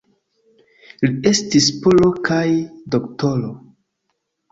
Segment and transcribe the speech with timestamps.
[1.03, 2.39] Li estis polo kaj
[2.97, 3.53] doktoro.